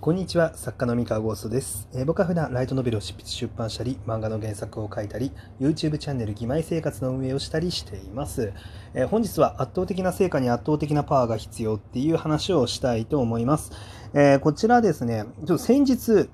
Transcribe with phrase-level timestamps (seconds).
[0.00, 8.52] こんにちは作家の三河ゴーストです、えー、僕は普段ライトノベルを執筆出版したり漫画の原作を書いたり YouTube チャンネル「義妹生活」の運営をしたりしています、
[8.94, 13.72] えー、本日は圧倒的な成果に圧倒的なパワーが必要っていう話をしたいと思います、
[14.12, 16.28] えー、こちらですねちょっと先日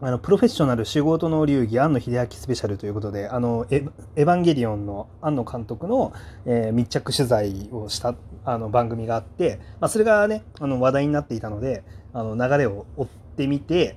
[0.00, 6.12] あのプロフェッショナル仕事の流儀庵野秀明スペシャルということであのエヴァンゲリオンの庵野監督の、
[6.46, 8.14] えー、密着取材をした
[8.44, 11.82] あの番組があって、まあ、それがねあの話題になっていたので
[12.12, 13.06] あの流れを追っ
[13.36, 13.96] てみて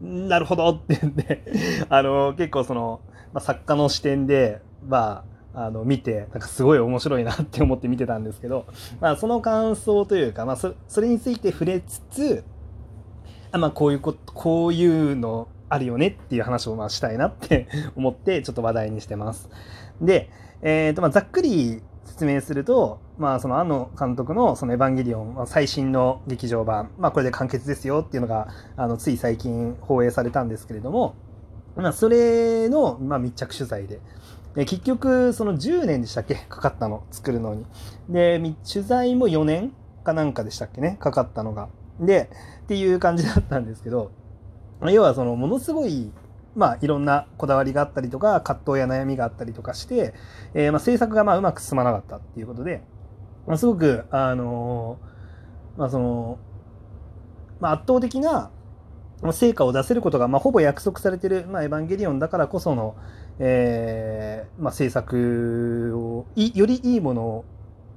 [0.00, 1.42] なるほどって言って
[1.90, 3.00] あの結構その、
[3.32, 8.66] まあ、作家の視点でまああの見てなんかすごい面白いなって思って見てたんですけど、
[9.00, 12.44] まあ、その感想というか、まあそ、それについて触れつつ
[13.52, 19.48] あまあこういうことこういうのあるよねっていう話をまあしたいなって 思ってちょっと話題にしてます。
[20.00, 20.30] で、
[20.62, 31.14] えーとまあ、ざっくり説明すると、まあ、その庵野監督の「そのエヴァンゲリオン」最新の劇場版、まあ、これで完結ですよっていうのがあのつい最近放映されたんですけれども、
[31.76, 34.00] まあ、それの、まあ、密着取材で。
[34.54, 36.34] で結局その10年でしたっけ？
[36.48, 37.64] かかったの作るのに
[38.08, 40.96] で取材も4年かなんかでしたっけね？
[40.98, 41.68] かかったのが
[42.00, 42.30] で、
[42.64, 44.12] っていう感じだったんですけど、
[44.82, 46.10] 要はそのものすごい、
[46.56, 50.14] まあいろんなこだわりがあったりとか、葛藤や悩みがあったりとかして、
[50.54, 52.82] えー、まあ制作がまあうまく進まなかったっていうことで、
[53.46, 56.38] まあ、すごく、あのー、まあその、
[57.60, 58.50] まあ圧倒的な
[59.32, 62.96] 成果を出せることが、まあ、ほぼ約束されてる、まあ、エヴァンゲリオンだからこその、
[63.38, 67.44] えーまあ、制作をよりいいもの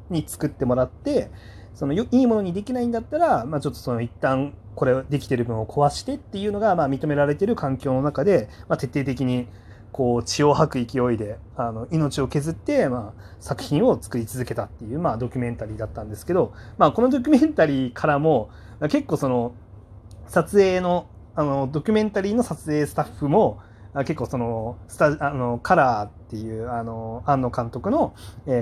[0.10, 1.32] に作ってもらって、
[1.74, 9.48] そのいいものにできないんだったら、まあ、ちょっとその一旦これできてる分を壊してっていうのがまあ認められてる環境の中で、まあ、徹底的に
[9.92, 18.50] こう血を吐く勢いであの命を削って、まあ、作品を作り続けたっていう、まあ、ドキュメンタリーだったんですけど、まあ、このドキュメンタリーからも
[18.90, 19.54] 結構その
[20.28, 23.60] 撮影のあのドキュメンタリーの撮影スタッフも
[24.00, 28.14] 結構そのスタあのカラーっていうあの庵野監督の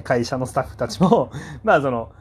[0.03, 1.31] 会社のスタッフたちも
[1.63, 2.11] まあその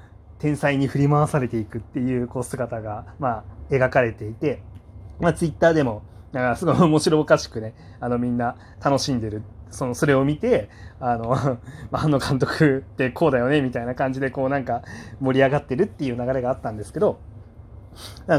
[0.41, 4.63] 天才に振り回されていくっていうこう姿が、まあ、描かれていて、
[5.21, 6.03] まあ、ツイッターでも、
[6.33, 9.43] だからすごい面白おかしくね、あの、みんな楽しんでる。
[9.71, 11.37] その、それを見て、あの、
[11.93, 14.83] あの監督ってこうだよね、みたいな感じで、こうなんか
[15.21, 17.19] 盛り上がってるっていう流れがあったんですけど、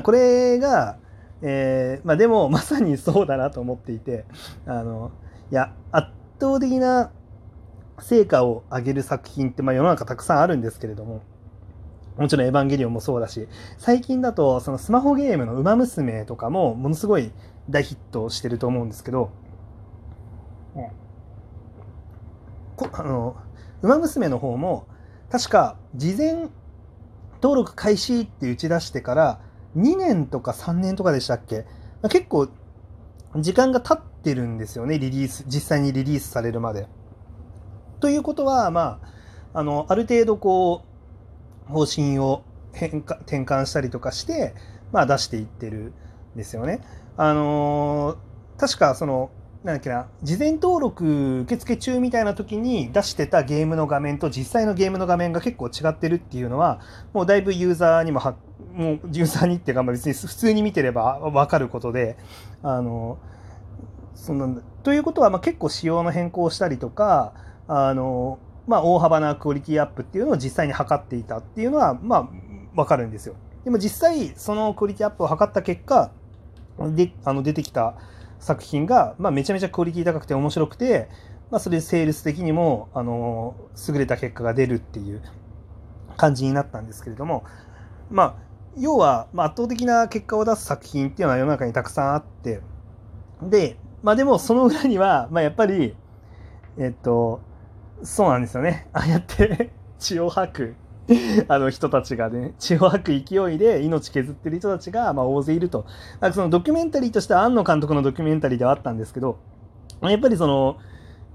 [0.04, 0.98] これが、
[1.44, 4.26] えー、まあでも、まさにそうだなと思っていて、
[4.66, 5.12] あの、
[5.52, 6.08] いや、圧
[6.40, 7.12] 倒的な
[8.00, 11.22] 成果を上げる作品って、まあ世の中たくさんあるんですけれども、
[12.18, 17.32] もちろんエヴァンゲリオンもそうだし、最近だとそのスマホゲームのウマ娘とかもものすごい
[17.70, 19.32] 大ヒットしてると思うんですけど、
[22.76, 23.36] こあの、
[23.82, 24.88] ウマ娘の方も
[25.30, 26.50] 確か事前
[27.42, 29.42] 登録開始って打ち出してから
[29.76, 31.66] 2年とか3年とかでしたっけ？
[32.10, 32.50] 結構
[33.38, 36.88] 時間が経ってるんですよね、リリース、実際にリリースされるまで。
[38.00, 39.00] ということは、ま
[39.54, 40.91] あ、あの、ある程度こう、
[41.68, 44.54] 方針を変化転換したりとかして、
[44.92, 45.94] まあ、出していってる
[46.36, 46.82] んですよね。
[47.18, 49.32] あのー、確かその
[49.64, 56.82] なんだっけな事前登録受付中みたいな時に出してたゲームの画面と実際のゲームの画面が結構違ってるっていうのは
[57.14, 58.36] もうだいぶユーザーにもは
[58.74, 62.18] もうユーザーにっていうか別に普通に見てれば分かることで
[62.64, 63.20] あの
[64.16, 67.34] そのということはまあ結構仕様の変更をしたりとか
[67.68, 68.40] あの
[68.72, 72.30] まあ、大幅なクオリティアップっていうのを実際に測っていたっていうのは、まあ、
[72.74, 73.36] わかるんですよ。
[73.66, 76.12] でも実際、そのクオリティアップを測った結果、
[76.96, 77.96] であの出てきた
[78.40, 81.10] 作品が、まあ、めちゃめちゃクオリティ高くて面白くて、
[81.52, 83.56] まあ、それでセールス的にも、あの、
[83.90, 85.22] 優れた結果が出るっていう
[86.16, 87.44] 感じになったんですけれども、
[88.10, 88.36] まあ、
[88.78, 92.62] 要は、まあ、圧倒的な結果を出す作品っていうのは世の中にたくさんあって、
[93.44, 95.96] で、まあでもその裏には、まあやっぱり、
[96.78, 97.42] えっと、
[98.04, 98.88] そうなんですよね。
[98.94, 100.76] ああやって血を吐く
[101.48, 105.86] あの人たちがね、血を吐く勢いで命削ってる人たちが、ま、大勢いると
[106.20, 106.32] か。
[106.32, 109.38] そのドキュメンタリーとしては庵野監督のドキュメンタリーではあったんですけど、
[110.02, 110.78] やっぱりその、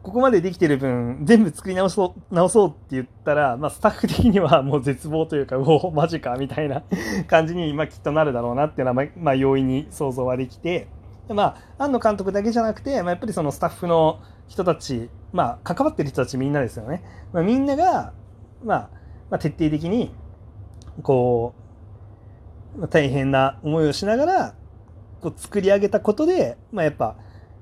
[0.07, 6.83] ここまでできてる分、全部作り直そう、直そうって言ったら、まあ、スタッフ的には もう絶望というか、うおマジか、みたいな
[7.27, 10.87] 感じに、まあ、きっとなるだろうなっていうのは、まあ、容易に想像はできて、
[11.29, 17.03] まあ、庵野監督だけじゃなくて、まあ、やっぱりそのスタッフの人たち、まあ、関わってる人たちみんなですよね。
[17.33, 18.13] まあ、みんなが、
[18.65, 18.91] まあ、
[19.31, 20.15] まあ、徹底的に、
[21.03, 21.55] こ
[22.79, 24.55] う、大変な思いをしながら、
[25.21, 27.17] こう作り上げたことで、まあ、やっぱ、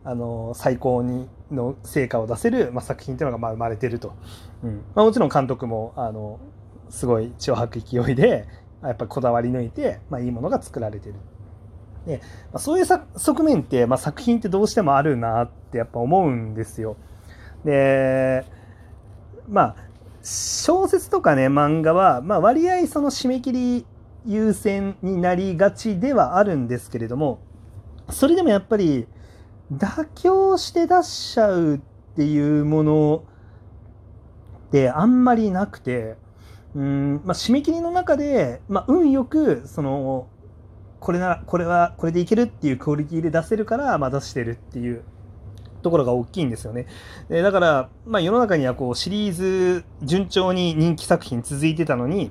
[0.05, 4.15] あの、最高にの成果を出せる、まあ、作品っていうのがまあ生まれてると。
[4.63, 6.41] うんまあ、もちろん監督も、あの、
[6.91, 8.47] すごい血を吐く勢いで、
[8.83, 11.15] やっぱこだわり抜いて、まあ、いいものが作られてる。
[12.07, 12.21] で、
[12.53, 16.97] まあ、そういう側面って、まあ、作品ってどうしてもあるなってやっぱ思うんですよ。
[17.65, 18.45] で
[19.49, 19.77] まあ
[20.23, 23.87] 小説とかね漫画は、まあ、割合その締め切り
[24.27, 27.41] 優先になりがちではあるんですけれども
[28.11, 29.07] それでもやっぱり
[29.73, 31.81] 妥協して出しちゃうっ
[32.17, 33.25] ていうもの
[34.69, 36.17] ってあんまりなくて
[36.75, 40.29] うん、まあ、締め切りの中で、まあ、運よくその
[41.05, 45.05] これならこれはこれでいけるっていうクオリティで出せるから、まあ、出してるっていう
[45.83, 46.87] ところが大きいんですよね。
[47.29, 52.31] でだから、まあ、世の中にはこうシリーズ順調に人気作品続いてたのに、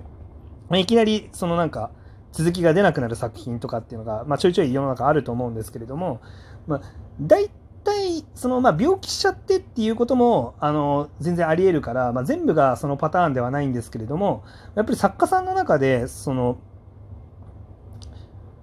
[0.69, 1.91] まあ、いきなりそのなんか
[2.31, 6.19] 続きが出なくなる作品とかっていうのが、まあ、ちょいちょい世の中あると思うんですけれども、
[6.65, 6.81] まあ、
[7.21, 7.51] 大
[7.83, 14.43] 体その、まあ、病気しちゃってっていうこともあの全然ありえるから、まあ、全部がそのパターンではないんですけれども
[14.73, 16.57] やっぱり作家さんの中でその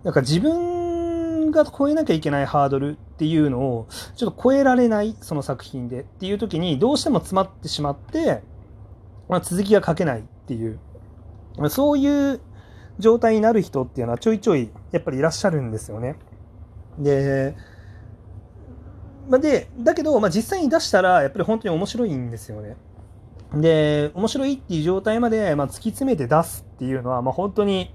[0.04, 8.42] なんか自分が超えなきゃいけないハードルっていうのをちょっと超えられないその作品でっていう時にどうしても詰まってしまって、
[9.28, 10.78] まあ、続きが書けないっていう
[11.58, 12.40] まあそういう
[12.98, 16.16] 状態になる人っていうのはちょいちょいやっぱりいらっしゃるんですよね。
[16.98, 17.56] で、
[19.28, 22.76] まあ、でだけど、まあ、実際に出したらやっぱり本当に面白いんですよね。
[23.54, 27.92] で面白いっていう状態まで、まあ、突き詰めて出すっていうのは、まあ、本当に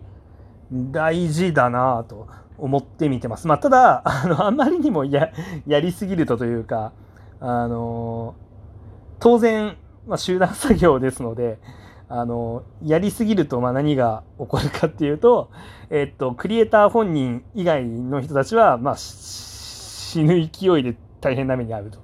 [0.71, 2.27] 大事だなと
[2.57, 3.47] 思って見てます。
[3.47, 5.31] まあ、ただあのあまりにもや
[5.65, 6.93] りすぎるとというか
[7.39, 8.35] あの
[9.19, 9.77] 当然、
[10.07, 11.59] まあ、集団作業ですので
[12.07, 15.49] あのやりすぎるとま何が起こるかっていうと、
[15.89, 21.99] えっと、クリエイター本人以外の人たちは、まあ、死ぬ勢いで大変な目に遭うと。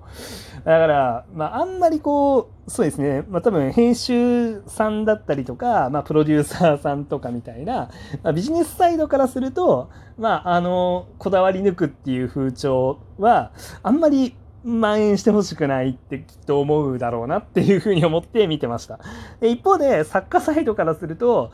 [0.63, 7.89] だから、まあ、あんまりこう、そうですね、まあ、多分編集さんだったりとか、まあ、プロデューサーさんとかみたいな、
[8.23, 13.51] まあ、ビジネスサイドからすると、まあ、あの、こだわり抜くっていう風潮は、
[13.83, 18.99] あんまり蔓延してほしくないってきっと思うだろうなっていうふうに思って見てました。
[19.39, 21.51] で一方で、作家サイドからすると、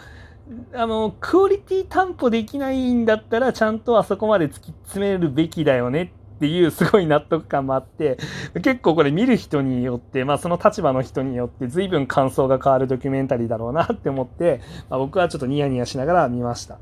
[0.73, 8.17] あの、クオリティ担保できないんだったら、ちゃんとあそこまで突き詰めるべきだよねっていうすごい納得感もあって、
[8.61, 16.75] 結構これ見る人によって、まあその立場の人によって随分感想が変わるドキュメンタリーだろうなって思って、まあ、僕はちょっとニヤニヤしながら見ました。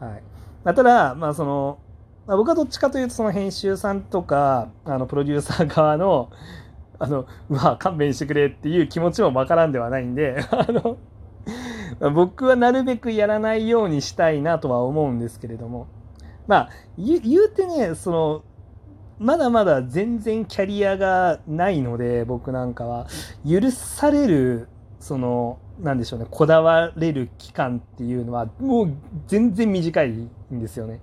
[0.00, 0.22] はい。
[0.64, 1.78] まあ、ただ、まあその、
[2.26, 6.30] まあ、僕はどっちかというとその編集さんとか、あのプロデューサー側の、
[6.98, 10.96] あの、うわ、勘弁してくれっていう気持ちもわからんではないんで、 あの、
[12.12, 15.88] 僕はなるべくやらないようにしたいなとは思うんですけれども、
[16.46, 18.42] まあ、言うてね、その、
[19.18, 23.06] まだまだ全然キャリアがないので、僕なんかは、
[23.48, 24.68] 許される、
[24.98, 28.92] その、なんでしょうね、こだわれる期間っていうのは、もう
[29.26, 30.30] 全然短いん
[30.60, 31.00] ですよね。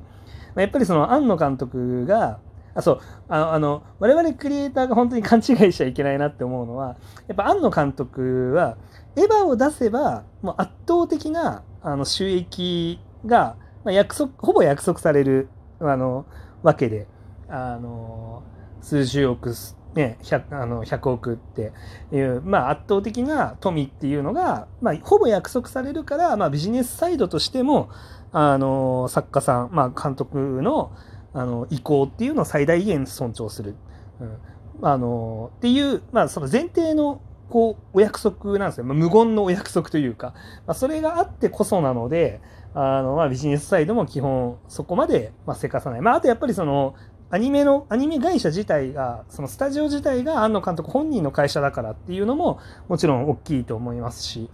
[0.56, 2.40] やっぱりその、庵野監督が、
[2.74, 6.96] あ、そう、あの、我々クリエイターが本当に勘違いしちゃいけないなって思うのは、
[7.28, 8.78] やっぱ庵野監督は、
[9.16, 15.50] エヴァを出せば、もう圧倒的なあの収益が、まあ、約束、ほぼ約束される、
[15.80, 16.26] あの、
[16.64, 17.08] わけで、
[17.52, 18.44] あの
[18.82, 19.54] 数十億
[19.94, 21.74] ね、100, あの100億って
[22.14, 27.90] いう、まあ、圧倒的な富っていうのが、まあ、ほぼ約束されるから、まあ、ビジネスサイドとしても
[28.32, 30.94] あの作家さん、まあ、監督の
[31.34, 33.76] あの意向っていうのを最大限尊重する、
[34.20, 34.38] うん、
[34.82, 40.34] あのっていう、まあ、その前提のこうお約束なんですよ、まあ、無言のお約束というか、
[40.66, 42.42] まあ、それがあってこそなので
[42.74, 46.96] あの、まあ、ビジネスサイドも基本そこまで、まあ、せかさない、まあ、あとやっぱりその
[47.32, 52.60] アニメの、アニメ会社自体が、そのスタジオ自体が庵野監督本人の会社だからっていうのも
[52.90, 54.50] もちろん大きいと思いますし、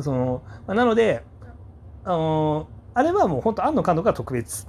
[0.00, 1.22] その、まあ、なので、
[2.04, 4.66] あの、あれはもう本当庵野監督が特別。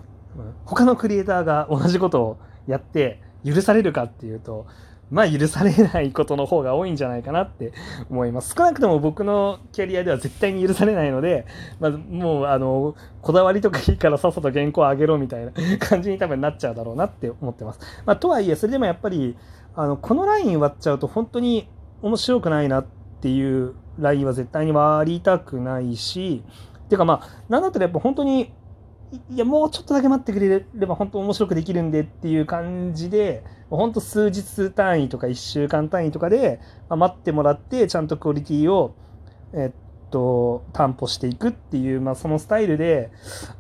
[0.66, 4.68] 他のクリエイターが同じことをやって許されるかっていうと、
[5.12, 7.74] まあ許されないことの方が多いんじゃないかなって
[8.10, 8.56] 思います。
[8.56, 11.46] 少なくとも僕のキャリアでは絶対に許されないので、
[11.80, 17.80] まあ、もうあの、こだわりとかいいからさっさと原稿を上げろみたいな 感じに多分なっちゃうだろうなって思ってます。
[18.06, 19.36] まあ、とはいえ、それでもやっぱり、
[19.76, 21.68] あの、このライン割っちゃうと本当に
[22.02, 22.86] 面白くないなっ
[23.22, 26.44] ていうラインは絶対に割りたくないし、
[26.90, 28.54] てかまあ、なんだったらやっぱ本当に
[29.30, 38.96] いや、もうちょっとだけ待ってくれれば本当面白くできるんでっていう感じで、本当数日単位とか1週間単位とかで、まあ、待ってもらって、ちゃんとクオリティを、
[39.54, 43.12] えっと、担保していくっていう、まあ、そのスタイルで、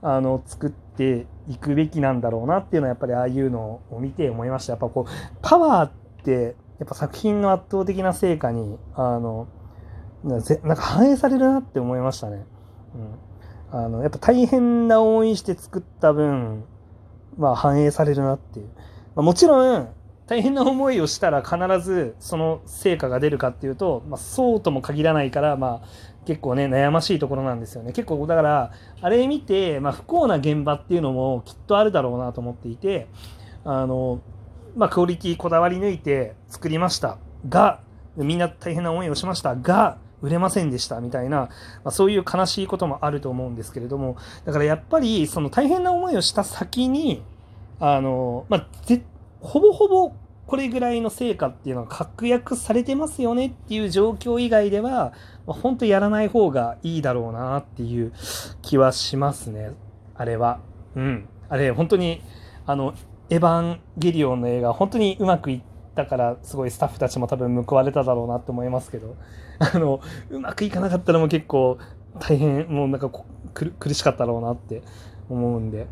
[0.02, 4.74] あの、作っていくべきなんだろうなっていうのは、やっぱりああいうのを見て思いました。
[4.74, 5.92] やっぱこう、パワーっ
[6.24, 9.48] て、やっぱ作品の圧倒的な成果に、あの、
[10.24, 12.46] なんか反映されるなって思いましたね。
[12.96, 13.31] うん。
[13.72, 16.66] あのやっぱ大変な思いして作った分
[17.38, 18.68] まあ、反映されるなっていう。
[19.16, 19.90] まあ、もちろん、
[20.28, 25.88] 大変な思いをしたら必ずその成果が出るかっていうと、まあ、そうとも限らないから、まあ、
[26.26, 33.10] 結構ね悩ましいところなんですよね結構だからあれ見て、まあ、不幸な現場っていうのもきっとあるだろうなと思っていて
[33.66, 34.22] あの、
[34.78, 37.18] まあ、クオリティこだわり抜いて作りました
[37.50, 37.82] が
[38.16, 41.50] みんな大変な思いをしましたが売れませんでしたみたいな、ま
[41.86, 47.24] あ、そういう悲しいこともあると思うんですけれどもだからやっぱりその大変な思いをした先に
[47.80, 48.68] あの、まあ、
[49.40, 50.14] ほぼほぼ
[50.46, 55.14] これぐらいの成果っていうのは確約されてますよねっていう状況以外では、
[55.48, 58.12] まあ、本当やらない方がいいだろうなっていう
[58.62, 59.72] 気はしますね
[60.16, 60.60] あれは。
[60.96, 61.30] うん。
[61.48, 62.22] あれ本当に
[62.66, 62.94] あの
[63.30, 69.16] エヴァンゲリオンの映画本当にうまくいってだからすごいスタッフたちも多分報われただろうなって思いますけど。
[69.60, 70.00] あの
[70.32, 71.78] うまくいかなかったらもう結構
[72.20, 73.12] 大変もうなんか
[73.54, 74.82] 苦しかったろうなって
[75.30, 75.86] 思うんで、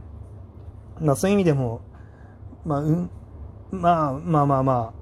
[1.00, 1.82] まあ、そういう意味でも、
[2.65, 3.10] まあ、うん、
[3.72, 4.63] まあまあまあ。
[4.63, 5.00] まあ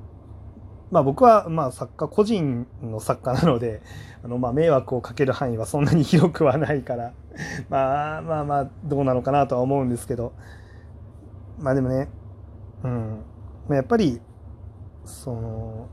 [0.89, 3.81] まあ僕はまあ作家個人の作家なので
[4.23, 7.13] あのまあ迷惑をかける範囲はそんなに広くはないから
[7.69, 10.33] まあまあまあどうなのかなとは思うんですけど。
[11.59, 12.07] まあでもね
[12.83, 13.23] うん。
[13.69, 14.21] やっぱり
[15.07, 15.89] その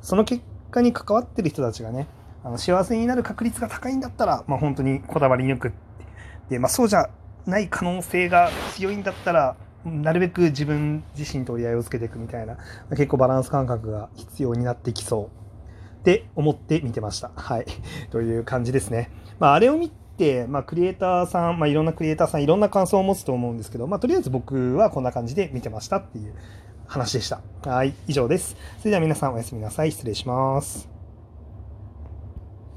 [0.00, 2.06] その結果に関わってる人たちがね
[2.44, 5.72] あの幸せになる確率が高いんだったら、まあ、本当にこだわり抜く
[6.48, 7.10] で、まあ、そうじゃ
[7.46, 12.58] ない可能性が強いんだったらなるべく自分自身と折り合いをつけていくみたいな
[12.90, 15.38] 結構バランス感覚が必要になってきそう
[15.98, 17.30] って思って見てました。
[17.34, 17.66] はい。
[18.10, 19.10] という感じですね。
[19.38, 26.34] まあ、あれを見て、まあ、クリエイターさん、まあ、いろんなクリエイターさん、いろんな感想を持つと思うんですけど、まあ、とりあえず僕はこんな感じで見てましたっていう
[26.88, 27.40] 話でした。
[27.64, 28.56] はい、以上です。
[28.78, 29.92] それでは皆さんおやすみなさい。
[29.92, 30.97] 失礼します。